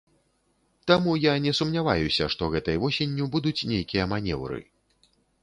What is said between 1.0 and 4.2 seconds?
я не сумняваюся, што гэтай восенню будуць нейкія